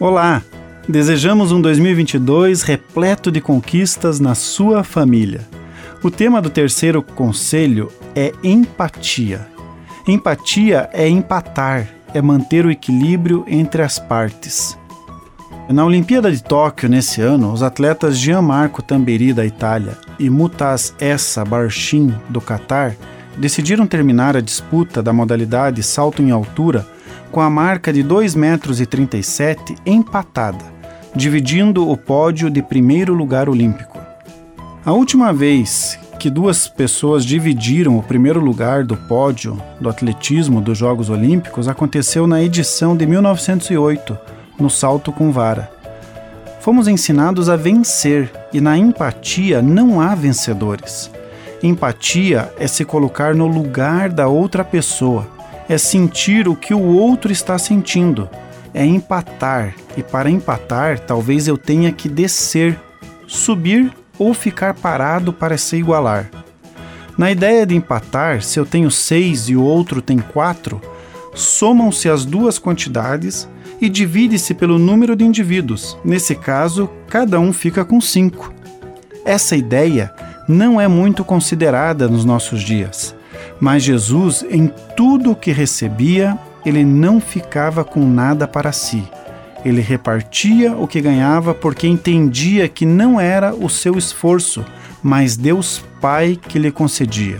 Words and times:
Olá! 0.00 0.42
Desejamos 0.88 1.52
um 1.52 1.60
2022 1.60 2.62
repleto 2.62 3.30
de 3.30 3.40
conquistas 3.40 4.18
na 4.18 4.34
sua 4.34 4.82
família. 4.82 5.42
O 6.02 6.10
tema 6.10 6.42
do 6.42 6.50
terceiro 6.50 7.02
conselho 7.02 7.92
é 8.14 8.32
empatia. 8.42 9.46
Empatia 10.08 10.88
é 10.92 11.08
empatar, 11.08 11.88
é 12.12 12.20
manter 12.20 12.66
o 12.66 12.70
equilíbrio 12.70 13.44
entre 13.46 13.82
as 13.82 13.98
partes. 13.98 14.76
Na 15.68 15.84
Olimpíada 15.84 16.32
de 16.32 16.42
Tóquio 16.42 16.88
nesse 16.88 17.20
ano, 17.20 17.52
os 17.52 17.62
atletas 17.62 18.18
Gianmarco 18.18 18.82
Tamberi 18.82 19.32
da 19.32 19.46
Itália 19.46 19.96
e 20.18 20.28
Mutaz 20.28 20.94
Essa 20.98 21.44
Barshin 21.44 22.12
do 22.28 22.40
Catar 22.40 22.96
decidiram 23.36 23.86
terminar 23.86 24.36
a 24.36 24.40
disputa 24.40 25.02
da 25.02 25.12
modalidade 25.12 25.82
salto 25.82 26.20
em 26.20 26.30
altura 26.30 26.86
com 27.32 27.40
a 27.40 27.48
marca 27.48 27.90
de 27.90 28.04
2,37 28.04 28.36
metros 28.36 28.80
empatada, 29.86 30.64
dividindo 31.16 31.90
o 31.90 31.96
pódio 31.96 32.50
de 32.50 32.62
primeiro 32.62 33.14
lugar 33.14 33.48
olímpico. 33.48 33.98
A 34.84 34.92
última 34.92 35.32
vez 35.32 35.98
que 36.18 36.28
duas 36.28 36.68
pessoas 36.68 37.24
dividiram 37.24 37.96
o 37.96 38.02
primeiro 38.02 38.38
lugar 38.38 38.84
do 38.84 38.96
pódio 38.96 39.60
do 39.80 39.88
atletismo 39.88 40.60
dos 40.60 40.76
Jogos 40.76 41.08
Olímpicos 41.08 41.68
aconteceu 41.68 42.26
na 42.26 42.42
edição 42.42 42.94
de 42.94 43.06
1908, 43.06 44.16
no 44.60 44.68
salto 44.68 45.10
com 45.10 45.32
vara. 45.32 45.70
Fomos 46.60 46.86
ensinados 46.86 47.48
a 47.48 47.56
vencer 47.56 48.30
e 48.52 48.60
na 48.60 48.76
empatia 48.76 49.62
não 49.62 50.00
há 50.00 50.14
vencedores. 50.14 51.10
Empatia 51.62 52.52
é 52.58 52.66
se 52.66 52.84
colocar 52.84 53.34
no 53.34 53.46
lugar 53.46 54.10
da 54.10 54.28
outra 54.28 54.62
pessoa 54.62 55.26
é 55.72 55.78
sentir 55.78 56.48
o 56.48 56.54
que 56.54 56.74
o 56.74 56.82
outro 56.82 57.32
está 57.32 57.58
sentindo, 57.58 58.28
é 58.74 58.84
empatar, 58.84 59.74
e 59.96 60.02
para 60.02 60.30
empatar, 60.30 60.98
talvez 60.98 61.48
eu 61.48 61.56
tenha 61.56 61.90
que 61.90 62.10
descer, 62.10 62.78
subir 63.26 63.90
ou 64.18 64.34
ficar 64.34 64.74
parado 64.74 65.32
para 65.32 65.56
se 65.56 65.76
igualar. 65.76 66.30
Na 67.16 67.30
ideia 67.30 67.64
de 67.64 67.74
empatar, 67.74 68.42
se 68.42 68.60
eu 68.60 68.66
tenho 68.66 68.90
seis 68.90 69.48
e 69.48 69.56
o 69.56 69.62
outro 69.62 70.02
tem 70.02 70.18
quatro, 70.18 70.78
somam-se 71.34 72.08
as 72.08 72.26
duas 72.26 72.58
quantidades 72.58 73.48
e 73.80 73.88
divide-se 73.88 74.52
pelo 74.52 74.78
número 74.78 75.16
de 75.16 75.24
indivíduos. 75.24 75.96
Nesse 76.04 76.34
caso, 76.34 76.88
cada 77.08 77.40
um 77.40 77.52
fica 77.52 77.82
com 77.82 77.98
cinco. 77.98 78.52
Essa 79.24 79.56
ideia 79.56 80.12
não 80.46 80.78
é 80.78 80.86
muito 80.86 81.24
considerada 81.24 82.08
nos 82.08 82.24
nossos 82.24 82.62
dias. 82.62 83.14
Mas 83.62 83.84
Jesus, 83.84 84.44
em 84.50 84.66
tudo 84.96 85.30
o 85.30 85.36
que 85.36 85.52
recebia, 85.52 86.36
ele 86.66 86.84
não 86.84 87.20
ficava 87.20 87.84
com 87.84 88.04
nada 88.04 88.48
para 88.48 88.72
si. 88.72 89.08
Ele 89.64 89.80
repartia 89.80 90.72
o 90.72 90.88
que 90.88 91.00
ganhava 91.00 91.54
porque 91.54 91.86
entendia 91.86 92.68
que 92.68 92.84
não 92.84 93.20
era 93.20 93.54
o 93.54 93.70
seu 93.70 93.96
esforço, 93.96 94.64
mas 95.00 95.36
Deus 95.36 95.80
Pai 96.00 96.36
que 96.48 96.58
lhe 96.58 96.72
concedia. 96.72 97.38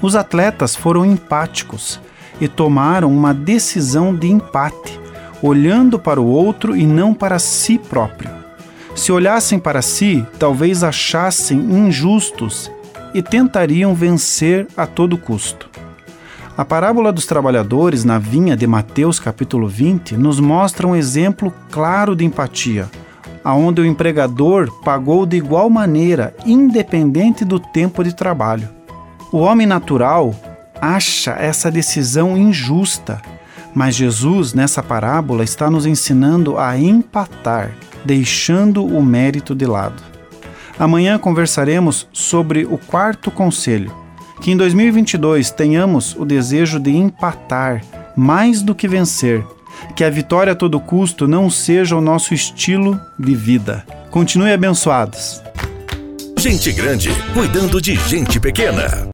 Os 0.00 0.16
atletas 0.16 0.74
foram 0.74 1.04
empáticos 1.04 2.00
e 2.40 2.48
tomaram 2.48 3.14
uma 3.14 3.34
decisão 3.34 4.16
de 4.16 4.28
empate, 4.28 4.98
olhando 5.42 5.98
para 5.98 6.22
o 6.22 6.26
outro 6.26 6.74
e 6.74 6.86
não 6.86 7.12
para 7.12 7.38
si 7.38 7.76
próprio. 7.76 8.30
Se 8.96 9.12
olhassem 9.12 9.58
para 9.58 9.82
si, 9.82 10.24
talvez 10.38 10.82
achassem 10.82 11.58
injustos 11.58 12.72
e 13.14 13.22
tentariam 13.22 13.94
vencer 13.94 14.66
a 14.76 14.86
todo 14.86 15.16
custo. 15.16 15.70
A 16.56 16.64
parábola 16.64 17.12
dos 17.12 17.26
trabalhadores 17.26 18.04
na 18.04 18.18
vinha 18.18 18.56
de 18.56 18.66
Mateus 18.66 19.18
capítulo 19.18 19.66
20 19.66 20.16
nos 20.16 20.38
mostra 20.38 20.86
um 20.86 20.94
exemplo 20.94 21.52
claro 21.70 22.14
de 22.14 22.24
empatia, 22.24 22.90
aonde 23.42 23.80
o 23.80 23.86
empregador 23.86 24.70
pagou 24.82 25.26
de 25.26 25.36
igual 25.36 25.70
maneira, 25.70 26.34
independente 26.44 27.44
do 27.44 27.58
tempo 27.58 28.04
de 28.04 28.14
trabalho. 28.14 28.68
O 29.32 29.38
homem 29.38 29.66
natural 29.66 30.34
acha 30.80 31.32
essa 31.32 31.70
decisão 31.70 32.36
injusta, 32.36 33.20
mas 33.74 33.96
Jesus, 33.96 34.54
nessa 34.54 34.82
parábola, 34.82 35.42
está 35.42 35.68
nos 35.68 35.86
ensinando 35.86 36.56
a 36.56 36.78
empatar, 36.78 37.72
deixando 38.04 38.86
o 38.86 39.02
mérito 39.02 39.54
de 39.54 39.66
lado. 39.66 40.13
Amanhã 40.78 41.18
conversaremos 41.18 42.08
sobre 42.12 42.64
o 42.64 42.78
quarto 42.78 43.30
conselho. 43.30 43.94
Que 44.40 44.50
em 44.50 44.56
2022 44.56 45.50
tenhamos 45.50 46.14
o 46.16 46.24
desejo 46.24 46.78
de 46.80 46.90
empatar 46.90 47.82
mais 48.16 48.62
do 48.62 48.74
que 48.74 48.88
vencer. 48.88 49.44
Que 49.94 50.04
a 50.04 50.10
vitória 50.10 50.52
a 50.52 50.56
todo 50.56 50.80
custo 50.80 51.26
não 51.28 51.48
seja 51.48 51.96
o 51.96 52.00
nosso 52.00 52.34
estilo 52.34 53.00
de 53.18 53.34
vida. 53.34 53.84
Continue 54.10 54.52
abençoados. 54.52 55.42
Gente 56.38 56.72
grande 56.72 57.10
cuidando 57.32 57.80
de 57.80 57.96
gente 57.96 58.38
pequena. 58.38 59.02